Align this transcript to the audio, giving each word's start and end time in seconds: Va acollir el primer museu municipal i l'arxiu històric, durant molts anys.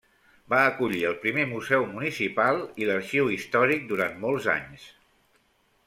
Va 0.53 0.59
acollir 0.69 1.01
el 1.09 1.17
primer 1.25 1.43
museu 1.51 1.85
municipal 1.91 2.63
i 2.85 2.89
l'arxiu 2.91 3.31
històric, 3.37 3.87
durant 3.95 4.19
molts 4.27 4.53
anys. 4.59 4.93